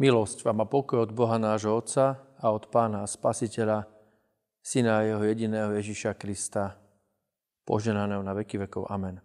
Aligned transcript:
Milosť 0.00 0.48
vám 0.48 0.64
a 0.64 0.70
pokoj 0.72 1.04
od 1.04 1.12
Boha 1.12 1.36
nášho 1.36 1.76
Otca 1.76 2.24
a 2.40 2.46
od 2.56 2.72
Pána 2.72 3.04
a 3.04 3.10
Spasiteľa, 3.10 3.84
Syna 4.64 5.04
a 5.04 5.04
Jeho 5.04 5.20
jediného 5.28 5.76
Ježiša 5.76 6.16
Krista, 6.16 6.80
poženaného 7.68 8.24
na 8.24 8.32
veky 8.32 8.64
vekov. 8.64 8.88
Amen. 8.88 9.20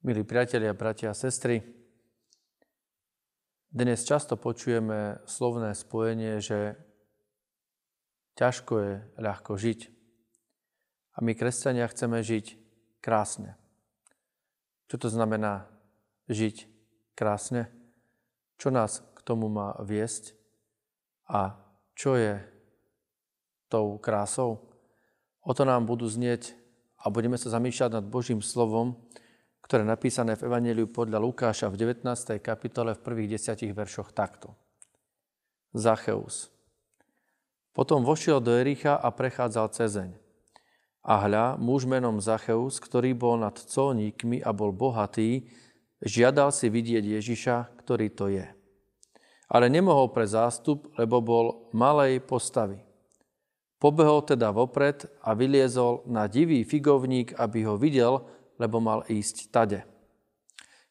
Milí 0.00 0.24
priatelia, 0.24 0.72
bratia 0.72 1.12
a 1.12 1.18
sestry, 1.18 1.60
dnes 3.68 4.00
často 4.00 4.40
počujeme 4.40 5.20
slovné 5.28 5.76
spojenie, 5.76 6.40
že 6.40 6.80
ťažko 8.40 8.72
je 8.80 8.92
ľahko 9.20 9.60
žiť. 9.60 9.80
A 11.12 11.18
my, 11.20 11.36
kresťania, 11.36 11.84
chceme 11.84 12.24
žiť 12.24 12.56
krásne. 13.04 13.60
Čo 14.88 15.04
to 15.04 15.08
znamená 15.12 15.68
žiť 16.32 16.64
krásne? 17.12 17.81
Čo 18.62 18.70
nás 18.70 19.02
k 19.18 19.26
tomu 19.26 19.50
má 19.50 19.74
viesť? 19.82 20.38
A 21.26 21.58
čo 21.98 22.14
je 22.14 22.38
tou 23.66 23.98
krásou? 23.98 24.62
O 25.42 25.50
to 25.50 25.66
nám 25.66 25.82
budú 25.82 26.06
znieť 26.06 26.54
a 27.02 27.10
budeme 27.10 27.34
sa 27.34 27.50
zamýšľať 27.50 27.98
nad 27.98 28.06
Božím 28.06 28.38
slovom, 28.38 28.94
ktoré 29.66 29.82
je 29.82 29.90
napísané 29.90 30.38
v 30.38 30.46
Evangeliu 30.46 30.86
podľa 30.86 31.18
Lukáša 31.18 31.74
v 31.74 31.90
19. 31.90 32.38
kapitole 32.38 32.94
v 32.94 33.02
prvých 33.02 33.34
desiatich 33.34 33.74
veršoch 33.74 34.14
takto. 34.14 34.54
Zacheus. 35.74 36.46
Potom 37.74 38.06
vošiel 38.06 38.38
do 38.38 38.54
Ericha 38.54 38.94
a 38.94 39.10
prechádzal 39.10 39.74
cezeň. 39.74 40.14
A 41.02 41.18
hľa, 41.26 41.58
muž 41.58 41.82
menom 41.82 42.22
Zacheus, 42.22 42.78
ktorý 42.78 43.10
bol 43.10 43.42
nad 43.42 43.58
colníkmi 43.58 44.38
a 44.38 44.54
bol 44.54 44.70
bohatý, 44.70 45.50
Žiadal 46.02 46.50
si 46.50 46.66
vidieť 46.66 47.04
Ježiša, 47.06 47.78
ktorý 47.78 48.10
to 48.10 48.26
je. 48.26 48.46
Ale 49.46 49.70
nemohol 49.70 50.10
pre 50.10 50.26
zástup, 50.26 50.90
lebo 50.98 51.22
bol 51.22 51.46
malej 51.70 52.18
postavy. 52.18 52.82
Pobehol 53.78 54.26
teda 54.26 54.50
vopred 54.50 55.06
a 55.22 55.34
vyliezol 55.34 56.06
na 56.10 56.26
divý 56.26 56.62
figovník, 56.66 57.34
aby 57.38 57.66
ho 57.66 57.78
videl, 57.78 58.26
lebo 58.58 58.78
mal 58.78 59.02
ísť 59.06 59.50
tade. 59.50 59.82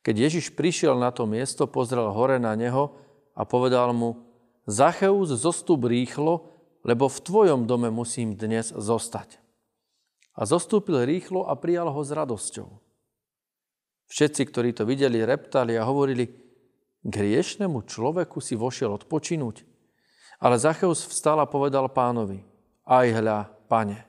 Keď 0.01 0.15
Ježiš 0.17 0.45
prišiel 0.57 0.97
na 0.97 1.13
to 1.13 1.29
miesto, 1.29 1.69
pozrel 1.69 2.09
hore 2.11 2.41
na 2.41 2.57
neho 2.57 2.95
a 3.37 3.45
povedal 3.45 3.93
mu, 3.93 4.27
Zacheus, 4.65 5.29
zostup 5.33 5.85
rýchlo, 5.85 6.51
lebo 6.81 7.05
v 7.05 7.21
tvojom 7.21 7.69
dome 7.69 7.93
musím 7.93 8.33
dnes 8.33 8.73
zostať. 8.73 9.37
A 10.33 10.47
zostúpil 10.49 11.05
rýchlo 11.05 11.45
a 11.45 11.53
prijal 11.53 11.93
ho 11.93 12.01
s 12.01 12.09
radosťou. 12.09 12.80
Všetci, 14.11 14.41
ktorí 14.51 14.75
to 14.75 14.83
videli, 14.83 15.23
reptali 15.23 15.79
a 15.79 15.87
hovorili, 15.87 16.27
k 17.01 17.13
hriešnemu 17.15 17.87
človeku 17.87 18.43
si 18.43 18.59
vošiel 18.59 18.91
odpočinúť. 18.99 19.63
Ale 20.43 20.59
Zacheus 20.59 21.07
vstal 21.07 21.39
a 21.39 21.47
povedal 21.47 21.87
pánovi, 21.87 22.43
aj 22.83 23.07
hľa, 23.07 23.39
pane, 23.71 24.03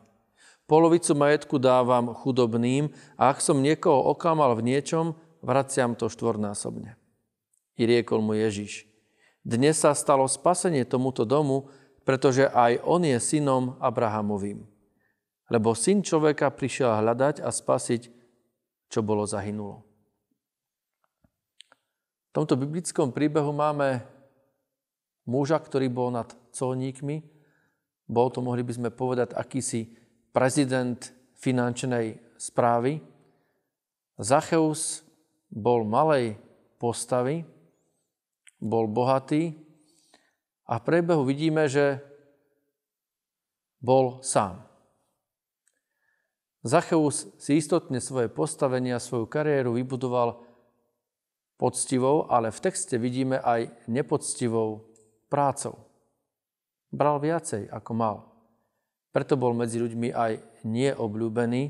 polovicu 0.66 1.14
majetku 1.14 1.60
dávam 1.62 2.10
chudobným 2.18 2.90
a 3.14 3.30
ak 3.30 3.38
som 3.38 3.62
niekoho 3.62 4.10
oklamal 4.10 4.58
v 4.58 4.74
niečom, 4.74 5.14
vraciam 5.38 5.94
to 5.94 6.10
štvornásobne. 6.10 6.98
I 7.78 7.82
riekol 7.86 8.24
mu 8.24 8.34
Ježiš, 8.34 8.88
dnes 9.46 9.78
sa 9.78 9.94
stalo 9.94 10.26
spasenie 10.26 10.82
tomuto 10.82 11.22
domu, 11.22 11.70
pretože 12.02 12.50
aj 12.50 12.82
on 12.82 13.06
je 13.06 13.18
synom 13.22 13.78
Abrahamovým. 13.78 14.66
Lebo 15.46 15.76
syn 15.78 16.02
človeka 16.02 16.50
prišiel 16.50 16.90
hľadať 16.98 17.44
a 17.44 17.54
spasiť, 17.54 18.02
čo 18.90 19.04
bolo 19.04 19.28
zahynulo. 19.28 19.91
V 22.32 22.40
tomto 22.40 22.56
biblickom 22.56 23.12
príbehu 23.12 23.52
máme 23.52 24.00
muža, 25.28 25.60
ktorý 25.60 25.92
bol 25.92 26.08
nad 26.08 26.32
colníkmi. 26.56 27.20
Bol 28.08 28.32
to, 28.32 28.40
mohli 28.40 28.64
by 28.64 28.72
sme 28.72 28.88
povedať, 28.88 29.36
akýsi 29.36 29.92
prezident 30.32 30.96
finančnej 31.36 32.16
správy. 32.40 33.04
Zacheus 34.16 35.04
bol 35.52 35.84
malej 35.84 36.40
postavy, 36.80 37.44
bol 38.56 38.88
bohatý 38.88 39.52
a 40.64 40.80
v 40.80 40.86
priebehu 40.88 41.28
vidíme, 41.28 41.68
že 41.68 42.00
bol 43.76 44.24
sám. 44.24 44.64
Zacheus 46.64 47.28
si 47.36 47.60
istotne 47.60 48.00
svoje 48.00 48.32
postavenie 48.32 48.96
a 48.96 49.04
svoju 49.04 49.28
kariéru 49.28 49.76
vybudoval 49.76 50.48
poctivou, 51.62 52.26
ale 52.26 52.50
v 52.50 52.58
texte 52.58 52.98
vidíme 52.98 53.38
aj 53.38 53.70
nepoctivou 53.86 54.82
prácou. 55.30 55.86
Bral 56.90 57.22
viacej, 57.22 57.70
ako 57.70 57.92
mal. 57.94 58.16
Preto 59.14 59.38
bol 59.38 59.54
medzi 59.54 59.78
ľuďmi 59.78 60.10
aj 60.10 60.66
neobľúbený, 60.66 61.62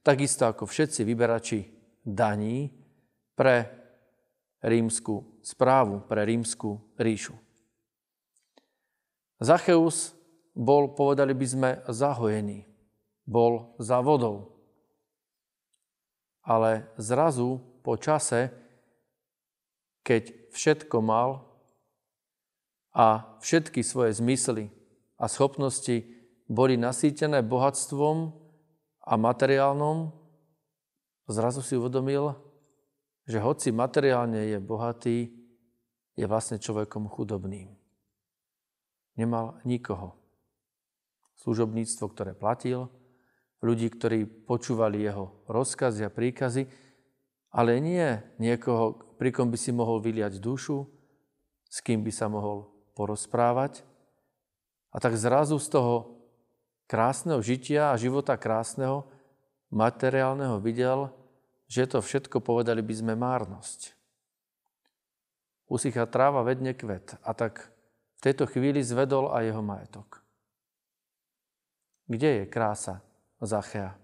takisto 0.00 0.48
ako 0.48 0.64
všetci 0.64 1.04
vyberači 1.04 1.60
daní 2.00 2.72
pre 3.36 3.68
rímsku 4.64 5.44
správu, 5.44 6.08
pre 6.08 6.24
rímsku 6.24 6.96
ríšu. 6.96 7.36
Zacheus 9.44 10.16
bol, 10.56 10.96
povedali 10.96 11.36
by 11.36 11.46
sme, 11.46 11.70
zahojený. 11.84 12.64
Bol 13.28 13.76
za 13.76 14.00
vodou. 14.00 14.56
Ale 16.48 16.88
zrazu 16.96 17.60
po 17.84 18.00
čase 18.00 18.63
keď 20.04 20.52
všetko 20.52 21.00
mal 21.00 21.48
a 22.94 23.34
všetky 23.40 23.82
svoje 23.82 24.14
zmysly 24.14 24.70
a 25.18 25.26
schopnosti 25.26 26.04
boli 26.46 26.76
nasýtené 26.76 27.40
bohatstvom 27.40 28.30
a 29.04 29.12
materiálnom, 29.16 30.12
zrazu 31.26 31.64
si 31.64 31.74
uvedomil, 31.74 32.36
že 33.24 33.40
hoci 33.40 33.72
materiálne 33.72 34.52
je 34.52 34.58
bohatý, 34.60 35.18
je 36.14 36.24
vlastne 36.28 36.60
človekom 36.60 37.08
chudobným. 37.08 37.72
Nemal 39.16 39.58
nikoho. 39.64 40.14
Služobníctvo, 41.40 42.04
ktoré 42.12 42.32
platil, 42.36 42.86
ľudí, 43.64 43.88
ktorí 43.88 44.28
počúvali 44.44 45.02
jeho 45.02 45.32
rozkazy 45.48 46.04
a 46.06 46.12
príkazy, 46.12 46.68
ale 47.54 47.80
nie 47.80 48.20
niekoho, 48.36 49.03
pri 49.14 49.30
kom 49.30 49.48
by 49.50 49.58
si 49.58 49.70
mohol 49.70 50.02
vyliať 50.02 50.42
dušu, 50.42 50.84
s 51.70 51.78
kým 51.82 52.02
by 52.02 52.12
sa 52.14 52.30
mohol 52.30 52.70
porozprávať. 52.94 53.82
A 54.94 55.02
tak 55.02 55.18
zrazu 55.18 55.58
z 55.58 55.74
toho 55.74 56.14
krásneho 56.86 57.42
žitia 57.42 57.90
a 57.90 57.98
života 57.98 58.38
krásneho, 58.38 59.06
materiálneho 59.74 60.62
videl, 60.62 61.10
že 61.66 61.90
to 61.90 61.98
všetko 61.98 62.38
povedali 62.38 62.78
by 62.84 62.94
sme 62.94 63.14
márnosť. 63.18 63.96
Usychá 65.66 66.06
tráva 66.06 66.46
vedne 66.46 66.76
kvet 66.76 67.18
a 67.24 67.34
tak 67.34 67.72
v 68.14 68.20
tejto 68.20 68.46
chvíli 68.46 68.84
zvedol 68.84 69.32
aj 69.34 69.42
jeho 69.50 69.62
majetok. 69.64 70.22
Kde 72.06 72.30
je 72.38 72.44
krása 72.46 73.00
Zachea? 73.40 73.96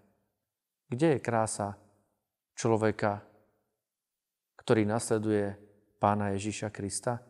Kde 0.88 1.14
je 1.14 1.18
krása 1.22 1.78
človeka, 2.56 3.22
ktorý 4.60 4.84
nasleduje 4.84 5.56
pána 5.96 6.36
Ježíša 6.36 6.68
Krista? 6.68 7.24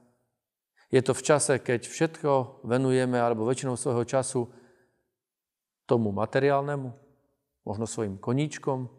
Je 0.91 0.99
to 0.99 1.15
v 1.15 1.23
čase, 1.23 1.63
keď 1.63 1.87
všetko 1.87 2.67
venujeme, 2.67 3.15
alebo 3.15 3.47
väčšinou 3.47 3.79
svojho 3.79 4.03
času, 4.03 4.51
tomu 5.87 6.11
materiálnemu, 6.11 6.91
možno 7.63 7.87
svojim 7.87 8.19
koníčkom, 8.19 8.91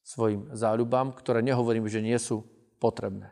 svojim 0.00 0.48
záľubám, 0.56 1.12
ktoré 1.12 1.44
nehovorím, 1.44 1.84
že 1.84 2.00
nie 2.00 2.16
sú 2.16 2.48
potrebné. 2.80 3.28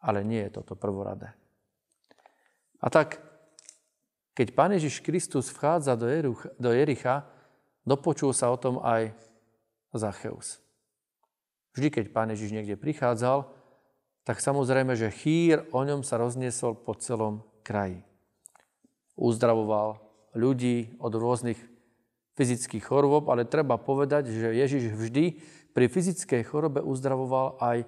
Ale 0.00 0.24
nie 0.24 0.40
je 0.48 0.56
toto 0.56 0.72
prvoradé. 0.72 1.36
A 2.80 2.88
tak, 2.88 3.20
keď 4.32 4.56
Pán 4.56 4.72
Ježiš 4.72 5.04
Kristus 5.04 5.52
vchádza 5.52 6.00
do 6.56 6.70
Jericha, 6.72 7.28
dopočul 7.84 8.32
sa 8.32 8.48
o 8.48 8.56
tom 8.56 8.80
aj 8.80 9.12
Zacheus. 9.92 10.64
Vždy, 11.74 11.88
keď 11.90 12.04
Pán 12.10 12.30
Ježiš 12.34 12.50
niekde 12.50 12.74
prichádzal, 12.74 13.46
tak 14.26 14.42
samozrejme, 14.42 14.94
že 14.98 15.14
chýr 15.14 15.66
o 15.70 15.80
ňom 15.82 16.02
sa 16.06 16.18
rozniesol 16.20 16.76
po 16.76 16.94
celom 16.98 17.46
kraji. 17.62 18.02
Uzdravoval 19.14 20.02
ľudí 20.34 20.94
od 21.02 21.12
rôznych 21.14 21.58
fyzických 22.38 22.84
chorôb, 22.84 23.28
ale 23.28 23.48
treba 23.48 23.76
povedať, 23.76 24.30
že 24.30 24.54
Ježiš 24.54 24.94
vždy 24.96 25.24
pri 25.70 25.86
fyzickej 25.86 26.42
chorobe 26.46 26.82
uzdravoval 26.82 27.60
aj 27.62 27.86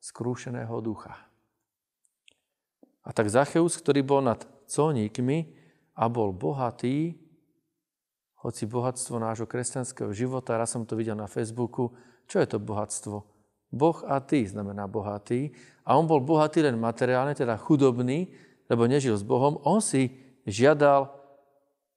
skrúšeného 0.00 0.72
ducha. 0.82 1.14
A 3.04 3.12
tak 3.12 3.32
Zacheus, 3.32 3.76
ktorý 3.76 4.04
bol 4.04 4.20
nad 4.24 4.44
colníkmi 4.68 5.52
a 5.96 6.06
bol 6.08 6.32
bohatý, 6.32 7.16
hoci 8.40 8.64
bohatstvo 8.64 9.20
nášho 9.20 9.44
kresťanského 9.44 10.10
života, 10.16 10.56
raz 10.56 10.72
som 10.72 10.88
to 10.88 10.96
videl 10.96 11.16
na 11.16 11.28
Facebooku, 11.28 11.92
čo 12.24 12.40
je 12.40 12.48
to 12.48 12.58
bohatstvo 12.60 13.20
Boh 13.70 13.98
a 14.02 14.18
ty 14.18 14.42
znamená 14.48 14.90
bohatý. 14.90 15.54
A 15.86 15.94
on 15.94 16.10
bol 16.10 16.18
bohatý 16.18 16.64
len 16.66 16.74
materiálne, 16.78 17.38
teda 17.38 17.54
chudobný, 17.54 18.34
lebo 18.66 18.90
nežil 18.90 19.14
s 19.14 19.22
Bohom. 19.22 19.62
On 19.62 19.78
si 19.78 20.10
žiadal 20.46 21.10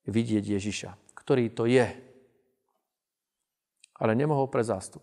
vidieť 0.05 0.43
Ježiša, 0.57 1.17
ktorý 1.17 1.49
to 1.49 1.65
je. 1.65 1.89
Ale 3.97 4.13
nemohol 4.13 4.49
pre 4.49 4.61
zástup. 4.61 5.01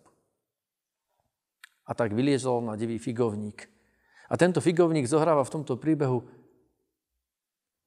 A 1.86 1.94
tak 1.94 2.14
vyliezol 2.14 2.62
na 2.62 2.78
divý 2.78 3.02
figovník. 3.02 3.66
A 4.30 4.38
tento 4.38 4.62
figovník 4.62 5.10
zohráva 5.10 5.42
v 5.42 5.54
tomto 5.58 5.74
príbehu 5.74 6.22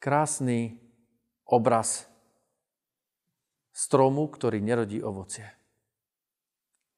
krásny 0.03 0.83
obraz 1.47 2.11
stromu, 3.73 4.29
ktorý 4.29 4.61
nerodí 4.61 5.01
ovocie. 5.01 5.49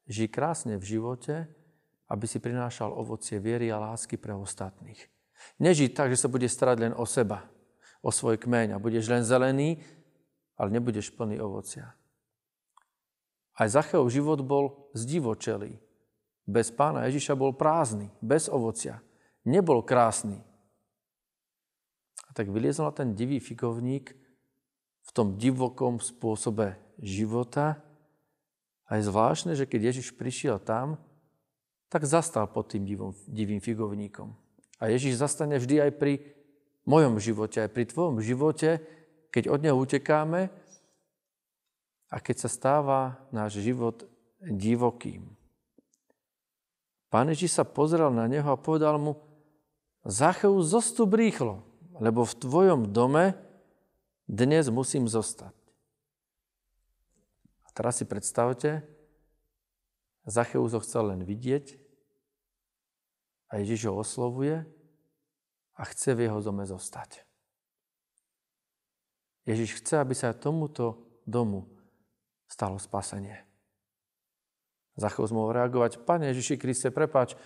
Žij 0.06 0.30
krásne 0.30 0.76
v 0.78 0.86
živote, 0.86 1.50
aby 2.12 2.26
si 2.30 2.38
prinášal 2.38 2.94
ovocie 2.94 3.42
viery 3.42 3.74
a 3.74 3.82
lásky 3.82 4.20
pre 4.20 4.38
ostatných. 4.38 5.02
Nežij 5.58 5.96
tak, 5.96 6.14
že 6.14 6.22
sa 6.22 6.30
bude 6.30 6.46
starať 6.46 6.78
len 6.86 6.94
o 6.94 7.08
seba, 7.10 7.50
o 8.06 8.14
svoj 8.14 8.38
kmeň 8.38 8.78
a 8.78 8.82
budeš 8.82 9.10
len 9.10 9.26
zelený, 9.26 9.82
ale 10.60 10.70
nebudeš 10.70 11.10
plný 11.16 11.42
ovocia. 11.42 11.98
Aj 13.56 13.72
Zacheov 13.72 14.12
život 14.12 14.44
bol 14.44 14.92
zdivočelý. 14.92 15.80
Bez 16.46 16.70
pána 16.70 17.08
Ježiša 17.10 17.34
bol 17.34 17.56
prázdny, 17.56 18.12
bez 18.22 18.52
ovocia. 18.52 19.02
Nebol 19.48 19.82
krásny. 19.82 20.44
A 22.28 22.30
tak 22.36 22.52
vyliezol 22.52 22.92
ten 22.94 23.18
divý 23.18 23.42
figovník 23.42 24.14
tom 25.16 25.40
divokom 25.40 26.04
spôsobe 26.04 26.76
života. 27.00 27.80
A 28.92 29.00
je 29.00 29.08
zvláštne, 29.08 29.56
že 29.56 29.64
keď 29.64 29.96
Ježiš 29.96 30.12
prišiel 30.12 30.60
tam, 30.60 31.00
tak 31.88 32.04
zastal 32.04 32.52
pod 32.52 32.76
tým 32.76 32.84
divom, 32.84 33.16
divým 33.24 33.64
figovníkom. 33.64 34.36
A 34.84 34.92
Ježiš 34.92 35.24
zastane 35.24 35.56
vždy 35.56 35.88
aj 35.88 35.92
pri 35.96 36.20
mojom 36.84 37.18
živote, 37.24 37.64
aj 37.64 37.72
pri 37.72 37.88
tvojom 37.88 38.20
živote, 38.20 38.84
keď 39.32 39.48
od 39.48 39.60
neho 39.64 39.80
utekáme 39.80 40.52
a 42.12 42.18
keď 42.20 42.46
sa 42.46 42.50
stáva 42.52 43.00
náš 43.32 43.64
život 43.64 44.04
divokým. 44.44 45.24
Pán 47.08 47.32
Ježiš 47.32 47.56
sa 47.56 47.64
pozrel 47.64 48.12
na 48.12 48.28
neho 48.28 48.46
a 48.52 48.60
povedal 48.60 49.00
mu, 49.00 49.16
Zacheus, 50.06 50.70
zostup 50.70 51.18
rýchlo, 51.18 51.66
lebo 51.98 52.28
v 52.28 52.38
tvojom 52.38 52.94
dome 52.94 53.34
dnes 54.26 54.70
musím 54.70 55.06
zostať. 55.06 55.54
A 57.66 57.70
teraz 57.74 58.02
si 58.02 58.06
predstavte, 58.06 58.86
Zacheus 60.26 60.74
ho 60.74 60.82
chcel 60.82 61.14
len 61.14 61.22
vidieť 61.22 61.78
a 63.54 63.62
Ježiš 63.62 63.94
ho 63.94 64.02
oslovuje 64.02 64.66
a 65.78 65.82
chce 65.86 66.18
v 66.18 66.26
jeho 66.26 66.42
dome 66.42 66.66
zostať. 66.66 67.22
Ježiš 69.46 69.78
chce, 69.78 70.02
aby 70.02 70.18
sa 70.18 70.34
tomuto 70.34 71.06
domu 71.30 71.70
stalo 72.50 72.82
spasenie. 72.82 73.46
Zacheus 74.98 75.30
mohol 75.30 75.54
reagovať, 75.54 76.02
Pane 76.02 76.34
Ježiši 76.34 76.58
Kriste, 76.58 76.90
prepáč, 76.90 77.38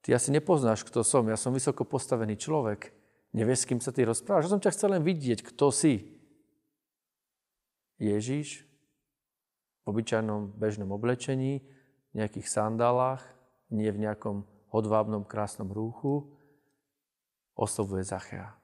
ty 0.00 0.14
asi 0.16 0.32
nepoznáš, 0.32 0.86
kto 0.86 1.04
som, 1.04 1.28
ja 1.28 1.36
som 1.36 1.52
vysoko 1.52 1.84
postavený 1.84 2.40
človek, 2.40 2.94
nevieš, 3.36 3.66
s 3.66 3.68
kým 3.68 3.80
sa 3.82 3.92
ty 3.92 4.06
rozprávaš, 4.06 4.48
ja 4.48 4.52
som 4.56 4.62
ťa 4.62 4.72
chcel 4.72 4.96
len 4.96 5.02
vidieť, 5.04 5.44
kto 5.44 5.68
si. 5.74 6.21
Ježiš 8.02 8.66
v 9.82 9.84
obyčajnom 9.86 10.58
bežnom 10.58 10.90
oblečení 10.90 11.62
v 12.10 12.12
nejakých 12.18 12.50
sandálach, 12.50 13.22
nie 13.70 13.88
v 13.94 14.02
nejakom 14.02 14.42
hodvábnom 14.74 15.22
krásnom 15.22 15.70
rúchu, 15.70 16.26
oslovuje 17.54 18.02
Zachea. 18.02 18.58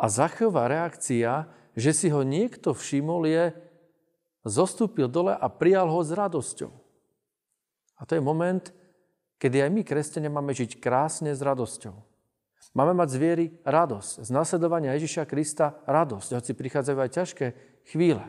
A 0.00 0.08
Zacheová 0.08 0.66
reakcia, 0.72 1.52
že 1.76 1.92
si 1.92 2.08
ho 2.08 2.24
niekto 2.24 2.72
všimol, 2.72 3.28
je 3.28 3.44
zostúpil 4.42 5.06
dole 5.06 5.36
a 5.36 5.46
prijal 5.46 5.86
ho 5.86 6.00
s 6.02 6.10
radosťou. 6.10 6.72
A 7.98 8.02
to 8.02 8.18
je 8.18 8.22
moment, 8.24 8.72
kedy 9.38 9.62
aj 9.62 9.70
my, 9.70 9.82
kresťania, 9.86 10.30
máme 10.32 10.50
žiť 10.50 10.82
krásne 10.82 11.30
s 11.30 11.40
radosťou. 11.44 11.94
Máme 12.72 12.96
mať 12.96 13.08
z 13.14 13.16
viery 13.20 13.46
radosť. 13.62 14.24
Z 14.24 14.30
nasledovania 14.32 14.96
Ježiša 14.96 15.28
Krista 15.28 15.76
radosť, 15.84 16.34
hoci 16.34 16.52
prichádzajú 16.56 16.98
aj 16.98 17.10
ťažké 17.14 17.46
chvíle. 17.92 18.24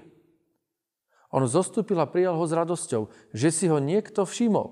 On 1.34 1.42
zostúpil 1.50 1.98
a 1.98 2.06
prijal 2.06 2.38
ho 2.38 2.46
s 2.46 2.54
radosťou, 2.54 3.10
že 3.34 3.50
si 3.50 3.66
ho 3.66 3.82
niekto 3.82 4.22
všimol. 4.22 4.70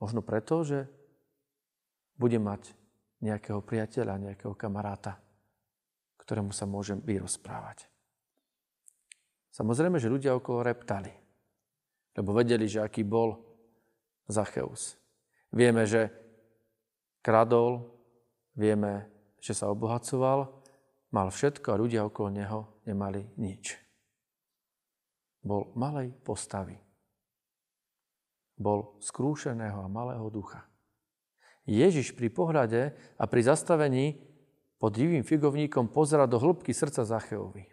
Možno 0.00 0.24
preto, 0.24 0.64
že 0.64 0.88
bude 2.16 2.40
mať 2.40 2.72
nejakého 3.20 3.60
priateľa, 3.60 4.32
nejakého 4.32 4.56
kamaráta, 4.56 5.20
ktorému 6.16 6.48
sa 6.56 6.64
môžem 6.64 6.96
vyrozprávať. 7.04 7.92
Samozrejme, 9.52 10.00
že 10.00 10.12
ľudia 10.12 10.32
okolo 10.32 10.64
reptali, 10.64 11.12
lebo 12.16 12.32
vedeli, 12.32 12.64
že 12.64 12.80
aký 12.80 13.04
bol 13.04 13.36
Zacheus. 14.32 14.96
Vieme, 15.52 15.84
že 15.84 16.08
kradol, 17.20 17.84
vieme, 18.56 19.12
že 19.44 19.52
sa 19.52 19.68
obohacoval, 19.68 20.56
mal 21.12 21.28
všetko 21.28 21.68
a 21.68 21.80
ľudia 21.80 22.00
okolo 22.08 22.28
neho 22.32 22.64
nemali 22.88 23.28
nič 23.36 23.85
bol 25.46 25.70
malej 25.78 26.10
postavy. 26.26 26.74
Bol 28.58 28.98
skrúšeného 28.98 29.78
a 29.78 29.86
malého 29.86 30.26
ducha. 30.26 30.66
Ježiš 31.66 32.14
pri 32.18 32.30
pohľade 32.30 32.94
a 33.14 33.24
pri 33.30 33.40
zastavení 33.46 34.18
pod 34.82 34.94
divým 34.94 35.22
figovníkom 35.22 35.90
pozera 35.90 36.26
do 36.26 36.42
hĺbky 36.42 36.74
srdca 36.74 37.06
Zacheovi. 37.06 37.66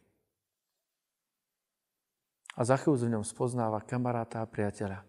A 2.54 2.62
Zacheus 2.62 3.02
v 3.02 3.18
ňom 3.18 3.26
spoznáva 3.26 3.82
kamaráta 3.82 4.46
a 4.46 4.50
priateľa, 4.50 5.02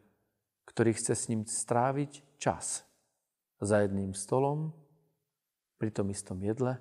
ktorý 0.64 0.96
chce 0.96 1.12
s 1.12 1.28
ním 1.28 1.44
stráviť 1.44 2.40
čas 2.40 2.88
za 3.60 3.84
jedným 3.84 4.16
stolom, 4.16 4.72
pri 5.76 5.92
tom 5.92 6.08
istom 6.08 6.40
jedle, 6.40 6.80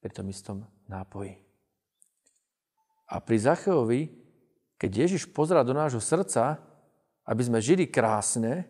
pri 0.00 0.10
tom 0.14 0.26
istom 0.32 0.64
nápoji. 0.88 1.36
A 3.10 3.20
pri 3.20 3.36
Zacheovi 3.36 4.19
keď 4.80 4.90
Ježiš 5.04 5.28
pozera 5.28 5.60
do 5.60 5.76
nášho 5.76 6.00
srdca, 6.00 6.56
aby 7.28 7.42
sme 7.44 7.60
žili 7.60 7.84
krásne, 7.84 8.64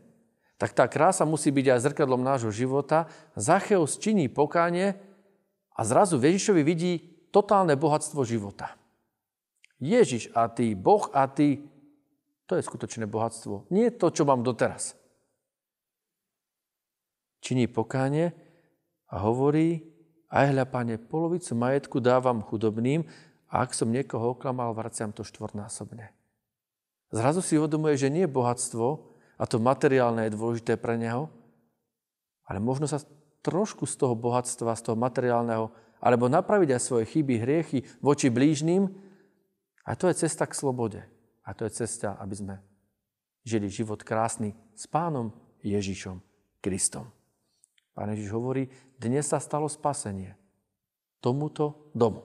tak 0.58 0.74
tá 0.74 0.90
krása 0.90 1.22
musí 1.22 1.54
byť 1.54 1.66
aj 1.70 1.82
zrkadlom 1.86 2.20
nášho 2.20 2.50
života. 2.50 3.06
Zacheus 3.38 3.96
činí 3.96 4.26
pokánie 4.26 4.98
a 5.72 5.80
zrazu 5.86 6.18
v 6.18 6.34
Ježišovi 6.34 6.62
vidí 6.66 6.92
totálne 7.30 7.78
bohatstvo 7.78 8.26
života. 8.26 8.74
Ježiš 9.80 10.34
a 10.36 10.50
ty, 10.50 10.76
Boh 10.76 11.08
a 11.14 11.24
ty, 11.30 11.64
to 12.44 12.58
je 12.58 12.66
skutočné 12.66 13.06
bohatstvo. 13.06 13.70
Nie 13.72 13.94
to, 13.94 14.10
čo 14.10 14.26
mám 14.26 14.42
doteraz. 14.44 14.98
Činí 17.40 17.70
pokánie 17.70 18.36
a 19.08 19.22
hovorí, 19.24 19.80
aj 20.28 20.52
hľa, 20.52 20.66
pane, 20.68 20.94
polovicu 21.00 21.56
majetku 21.56 21.96
dávam 22.02 22.44
chudobným 22.44 23.08
a 23.50 23.66
ak 23.66 23.74
som 23.74 23.90
niekoho 23.90 24.38
oklamal, 24.38 24.70
vraciam 24.72 25.10
to 25.10 25.26
štvornásobne. 25.26 26.14
Zrazu 27.10 27.42
si 27.42 27.58
uvedomuje, 27.58 27.98
že 27.98 28.06
nie 28.06 28.30
bohatstvo 28.30 28.86
a 29.34 29.44
to 29.44 29.58
materiálne 29.58 30.30
je 30.30 30.36
dôležité 30.38 30.78
pre 30.78 30.94
neho, 30.94 31.26
ale 32.46 32.62
možno 32.62 32.86
sa 32.86 33.02
trošku 33.42 33.90
z 33.90 33.98
toho 33.98 34.14
bohatstva, 34.14 34.78
z 34.78 34.82
toho 34.86 34.96
materiálneho, 34.96 35.74
alebo 36.00 36.30
napraviť 36.30 36.70
aj 36.76 36.82
svoje 36.82 37.04
chyby, 37.10 37.42
hriechy 37.42 37.78
voči 38.00 38.30
blížným. 38.32 38.88
A 39.84 39.90
to 39.98 40.08
je 40.08 40.24
cesta 40.24 40.48
k 40.48 40.56
slobode. 40.56 41.00
A 41.44 41.50
to 41.52 41.66
je 41.66 41.72
cesta, 41.72 42.16
aby 42.22 42.34
sme 42.36 42.54
žili 43.44 43.66
život 43.72 44.04
krásny 44.04 44.54
s 44.76 44.86
pánom 44.86 45.32
Ježišom 45.64 46.20
Kristom. 46.60 47.08
Pán 47.96 48.12
Ježiš 48.14 48.30
hovorí, 48.32 48.68
dnes 48.96 49.26
sa 49.28 49.42
stalo 49.42 49.66
spasenie 49.66 50.36
tomuto 51.20 51.90
domu. 51.92 52.24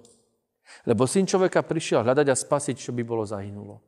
Lebo 0.86 1.06
syn 1.06 1.30
človeka 1.30 1.62
prišiel 1.62 2.02
hľadať 2.02 2.28
a 2.30 2.36
spasiť, 2.36 2.76
čo 2.78 2.92
by 2.94 3.04
bolo 3.06 3.26
zahynulo. 3.26 3.82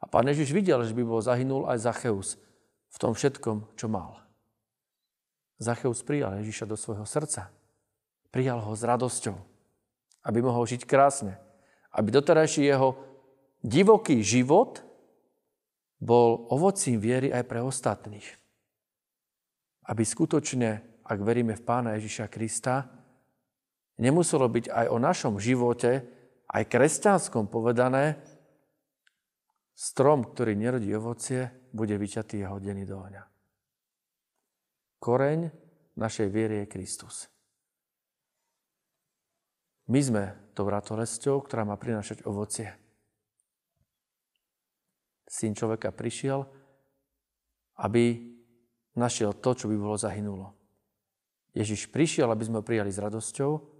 A 0.00 0.04
pán 0.08 0.28
Ježiš 0.28 0.52
videl, 0.52 0.80
že 0.84 0.96
by 0.96 1.04
bol 1.04 1.20
zahynul 1.24 1.68
aj 1.68 1.88
Zacheus 1.88 2.36
v 2.92 2.96
tom 3.00 3.12
všetkom, 3.16 3.76
čo 3.76 3.88
mal. 3.88 4.20
Zacheus 5.56 6.04
prijal 6.04 6.36
Ježiša 6.40 6.68
do 6.68 6.76
svojho 6.76 7.08
srdca. 7.08 7.48
Prijal 8.28 8.60
ho 8.60 8.72
s 8.76 8.84
radosťou, 8.84 9.36
aby 10.28 10.38
mohol 10.44 10.68
žiť 10.68 10.84
krásne. 10.84 11.40
Aby 11.96 12.12
doterajší 12.12 12.68
jeho 12.68 12.92
divoký 13.64 14.20
život 14.20 14.84
bol 15.96 16.44
ovocím 16.52 17.00
viery 17.00 17.32
aj 17.32 17.44
pre 17.48 17.64
ostatných. 17.64 18.28
Aby 19.88 20.04
skutočne, 20.04 21.00
ak 21.08 21.18
veríme 21.24 21.56
v 21.56 21.64
Pána 21.64 21.96
Ježiša 21.96 22.28
Krista, 22.28 22.95
nemuselo 24.00 24.48
byť 24.48 24.70
aj 24.70 24.86
o 24.92 24.98
našom 25.00 25.40
živote 25.40 26.16
aj 26.50 26.62
kresťanskom 26.70 27.50
povedané, 27.50 28.18
Strom, 29.76 30.24
ktorý 30.32 30.56
nerodí 30.56 30.88
ovocie, 30.96 31.52
bude 31.68 32.00
vyťatý 32.00 32.40
a 32.40 32.56
hodený 32.56 32.88
do 32.88 32.96
ohňa. 32.96 33.28
Koreň 34.96 35.52
našej 36.00 36.32
viery 36.32 36.64
je 36.64 36.72
Kristus. 36.72 37.28
My 39.92 40.00
sme 40.00 40.24
to 40.56 40.64
ratolesťou, 40.64 41.44
ktorá 41.44 41.68
má 41.68 41.76
prinášať 41.76 42.24
ovocie. 42.24 42.72
Syn 45.28 45.52
človeka 45.52 45.92
prišiel, 45.92 46.48
aby 47.76 48.32
našiel 48.96 49.36
to, 49.36 49.52
čo 49.52 49.68
by 49.68 49.76
bolo 49.76 50.00
zahynulo. 50.00 50.56
Ježiš 51.52 51.92
prišiel, 51.92 52.32
aby 52.32 52.48
sme 52.48 52.64
ho 52.64 52.64
prijali 52.64 52.88
s 52.88 52.96
radosťou, 52.96 53.75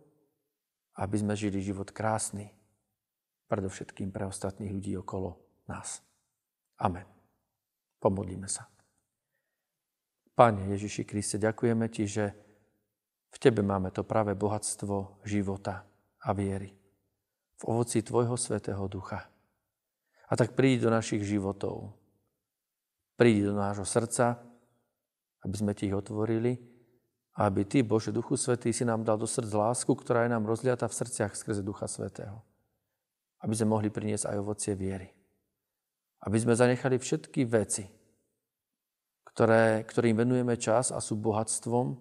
aby 0.96 1.16
sme 1.20 1.36
žili 1.36 1.60
život 1.60 1.92
krásny, 1.92 2.52
predovšetkým 3.46 4.10
pre 4.10 4.26
ostatných 4.26 4.72
ľudí 4.72 4.96
okolo 4.96 5.36
nás. 5.68 6.00
Amen. 6.80 7.04
Pomodlíme 8.00 8.48
sa. 8.48 8.68
Pane 10.36 10.68
Ježiši 10.76 11.08
Kriste, 11.08 11.40
ďakujeme 11.40 11.88
Ti, 11.88 12.04
že 12.04 12.24
v 13.32 13.36
Tebe 13.40 13.64
máme 13.64 13.88
to 13.88 14.04
práve 14.04 14.36
bohatstvo 14.36 15.24
života 15.24 15.84
a 16.20 16.30
viery. 16.36 16.76
V 17.56 17.62
ovoci 17.64 18.04
Tvojho 18.04 18.36
Svetého 18.36 18.84
Ducha. 18.84 19.24
A 20.28 20.32
tak 20.36 20.52
prídi 20.52 20.84
do 20.84 20.92
našich 20.92 21.24
životov. 21.24 21.96
Prídi 23.16 23.48
do 23.48 23.56
nášho 23.56 23.88
srdca, 23.88 24.36
aby 25.40 25.56
sme 25.56 25.72
Ti 25.72 25.88
ich 25.88 25.96
otvorili 25.96 26.75
aby 27.36 27.68
Ty, 27.68 27.84
Bože 27.84 28.16
Duchu 28.16 28.40
Svetý, 28.40 28.72
si 28.72 28.88
nám 28.88 29.04
dal 29.04 29.20
do 29.20 29.28
srdc 29.28 29.52
lásku, 29.52 29.92
ktorá 29.92 30.24
je 30.24 30.32
nám 30.32 30.48
rozliata 30.48 30.88
v 30.88 30.96
srdciach 30.96 31.36
skrze 31.36 31.60
Ducha 31.60 31.84
Svetého. 31.84 32.40
Aby 33.44 33.52
sme 33.60 33.76
mohli 33.76 33.92
priniesť 33.92 34.32
aj 34.32 34.36
ovocie 34.40 34.72
viery. 34.72 35.12
Aby 36.24 36.40
sme 36.40 36.56
zanechali 36.56 36.96
všetky 36.96 37.44
veci, 37.44 37.84
ktoré, 39.36 39.84
ktorým 39.84 40.16
venujeme 40.16 40.56
čas 40.56 40.88
a 40.88 40.96
sú 40.96 41.20
bohatstvom 41.20 41.92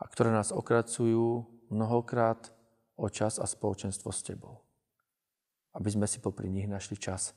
a 0.00 0.04
ktoré 0.08 0.32
nás 0.32 0.56
okracujú 0.56 1.44
mnohokrát 1.68 2.48
o 2.96 3.12
čas 3.12 3.36
a 3.36 3.44
spoločenstvo 3.44 4.08
s 4.08 4.24
Tebou. 4.24 4.64
Aby 5.76 5.92
sme 5.92 6.08
si 6.08 6.16
popri 6.16 6.48
nich 6.48 6.64
našli 6.64 6.96
čas, 6.96 7.36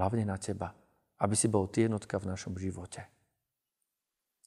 hlavne 0.00 0.24
na 0.24 0.40
Teba, 0.40 0.72
aby 1.20 1.36
si 1.36 1.52
bol 1.52 1.68
Ty 1.68 1.92
jednotka 1.92 2.16
v 2.16 2.32
našom 2.32 2.56
živote. 2.56 3.04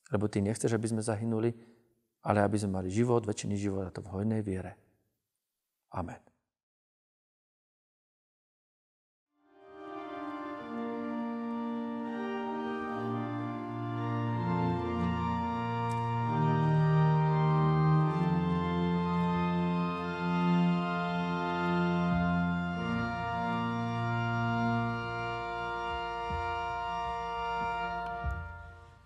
Lebo 0.10 0.26
Ty 0.26 0.42
nechceš, 0.42 0.74
aby 0.74 0.90
sme 0.90 1.06
zahynuli, 1.06 1.54
ale 2.24 2.40
aby 2.40 2.56
sme 2.56 2.80
mali 2.80 2.90
život, 2.90 3.28
väčšiny 3.28 3.56
život 3.60 3.84
a 3.88 3.92
to 3.92 4.00
v 4.00 4.12
hojnej 4.16 4.42
viere. 4.42 4.80
Amen. 5.92 6.20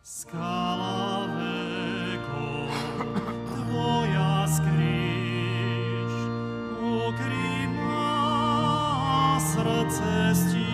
Skala 0.07 0.56
srdce 9.57 10.66